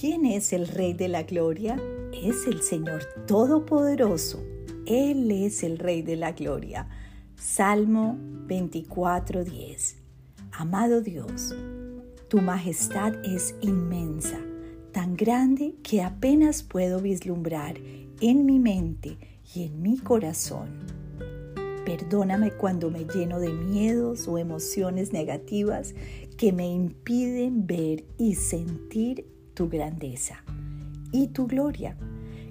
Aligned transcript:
es 0.00 0.52
el 0.52 0.68
Rey 0.68 0.92
de 0.92 1.08
la 1.08 1.24
Gloria? 1.24 1.76
Es 2.12 2.46
el 2.46 2.62
Señor 2.62 3.02
Todopoderoso. 3.26 4.40
Él 4.86 5.28
es 5.32 5.64
el 5.64 5.76
Rey 5.76 6.02
de 6.02 6.14
la 6.14 6.32
Gloria. 6.32 6.88
Salmo 7.34 8.16
24:10. 8.46 9.96
Amado 10.52 11.00
Dios, 11.00 11.52
tu 12.28 12.40
majestad 12.40 13.24
es 13.24 13.56
inmensa, 13.60 14.38
tan 14.92 15.16
grande 15.16 15.74
que 15.82 16.00
apenas 16.02 16.62
puedo 16.62 17.00
vislumbrar 17.00 17.76
en 18.20 18.46
mi 18.46 18.60
mente 18.60 19.18
y 19.52 19.64
en 19.64 19.82
mi 19.82 19.98
corazón. 19.98 20.68
Perdóname 21.84 22.52
cuando 22.52 22.90
me 22.90 23.04
lleno 23.04 23.40
de 23.40 23.52
miedos 23.52 24.28
o 24.28 24.38
emociones 24.38 25.12
negativas 25.12 25.94
que 26.36 26.52
me 26.52 26.68
impiden 26.68 27.66
ver 27.66 28.04
y 28.16 28.36
sentir 28.36 29.37
tu 29.58 29.68
grandeza 29.68 30.36
y 31.10 31.26
tu 31.28 31.48
gloria. 31.48 31.96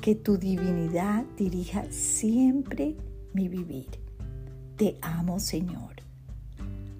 Que 0.00 0.16
tu 0.16 0.36
divinidad 0.36 1.24
dirija 1.36 1.84
siempre 1.90 2.96
mi 3.32 3.46
vivir. 3.46 3.86
Te 4.76 4.98
amo, 5.00 5.38
Señor. 5.38 6.02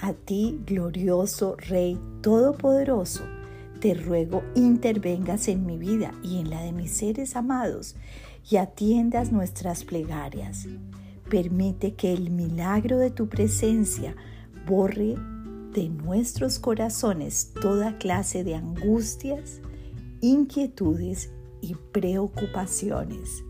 A 0.00 0.12
ti, 0.12 0.60
glorioso 0.66 1.54
Rey 1.56 1.96
Todopoderoso, 2.22 3.22
te 3.80 3.94
ruego 3.94 4.42
intervengas 4.56 5.46
en 5.46 5.64
mi 5.64 5.78
vida 5.78 6.12
y 6.24 6.40
en 6.40 6.50
la 6.50 6.62
de 6.62 6.72
mis 6.72 6.90
seres 6.90 7.36
amados 7.36 7.94
y 8.50 8.56
atiendas 8.56 9.30
nuestras 9.30 9.84
plegarias. 9.84 10.66
Permite 11.30 11.94
que 11.94 12.12
el 12.12 12.30
milagro 12.30 12.98
de 12.98 13.12
tu 13.12 13.28
presencia 13.28 14.16
borre 14.66 15.14
de 15.72 15.88
nuestros 15.88 16.58
corazones 16.58 17.52
toda 17.60 17.96
clase 17.98 18.42
de 18.42 18.56
angustias, 18.56 19.60
inquietudes 20.24 21.30
y 21.60 21.74
preocupaciones. 21.92 23.44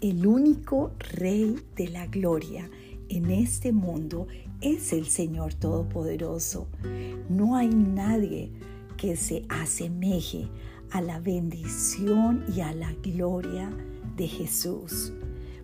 El 0.00 0.26
único 0.26 0.92
Rey 0.98 1.58
de 1.76 1.88
la 1.88 2.06
Gloria 2.06 2.70
en 3.10 3.30
este 3.30 3.72
mundo 3.72 4.26
es 4.62 4.94
el 4.94 5.04
Señor 5.04 5.52
Todopoderoso. 5.52 6.66
No 7.28 7.56
hay 7.56 7.68
nadie 7.68 8.52
que 8.96 9.16
se 9.16 9.44
asemeje 9.50 10.48
a 10.90 11.02
la 11.02 11.20
bendición 11.20 12.46
y 12.48 12.62
a 12.62 12.72
la 12.72 12.94
gloria 12.94 13.70
de 14.16 14.26
Jesús. 14.26 15.12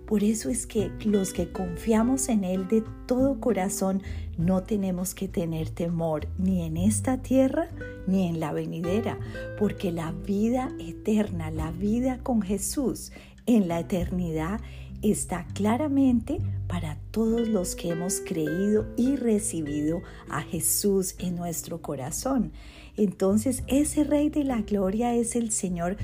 Por 0.09 0.25
eso 0.25 0.49
es 0.49 0.67
que 0.67 0.91
los 1.05 1.35
que 1.35 1.53
confiamos 1.53 2.31
en 2.31 2.43
Él 2.43 2.67
de 2.67 2.83
todo 3.07 3.41
corazón 3.41 4.03
no 4.39 4.63
tenemos 4.63 5.15
que 5.15 5.29
tener 5.29 5.69
temor 5.69 6.29
ni 6.39 6.63
en 6.63 6.79
esta 6.79 7.21
tierra 7.21 7.69
ni 8.07 8.27
en 8.27 8.41
la 8.41 8.55
venidera, 8.55 9.19
porque 9.59 9.93
la 9.93 10.13
vida 10.13 10.73
eterna, 10.79 11.51
la 11.51 11.73
vida 11.73 12.21
con 12.23 12.41
Jesús 12.41 13.13
en 13.45 13.69
la 13.69 13.81
eternidad 13.81 14.63
está 15.03 15.47
claramente 15.53 16.39
para 16.69 16.97
todos 17.11 17.47
los 17.47 17.77
que 17.77 17.91
hemos 17.91 18.21
creído 18.21 18.87
y 18.97 19.17
recibido 19.17 20.01
a 20.31 20.41
Jesús 20.41 21.17
en 21.19 21.37
nuestro 21.37 21.83
corazón. 21.83 22.53
Entonces 22.97 23.63
ese 23.67 24.05
Rey 24.05 24.31
de 24.31 24.45
la 24.45 24.63
Gloria 24.63 25.15
es 25.15 25.37
el 25.37 25.51
Señor 25.51 25.99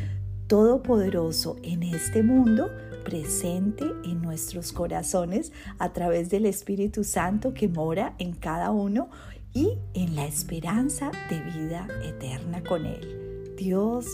Todopoderoso 0.47 1.57
en 1.63 1.83
este 1.83 2.23
mundo, 2.23 2.71
presente 3.05 3.85
en 4.05 4.23
nuestros 4.23 4.73
corazones 4.73 5.53
a 5.79 5.93
través 5.93 6.31
del 6.31 6.47
Espíritu 6.47 7.05
Santo 7.05 7.55
que 7.55 7.69
mora 7.69 8.15
en 8.19 8.33
cada 8.33 8.71
uno 8.71 9.11
y 9.53 9.79
en 9.95 10.17
la 10.17 10.27
esperanza 10.27 11.13
de 11.31 11.41
vida 11.41 11.87
eterna 12.03 12.63
con 12.65 12.87
Él. 12.87 13.55
Dios 13.57 14.07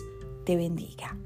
te 0.45 0.57
bendiga. 0.57 1.17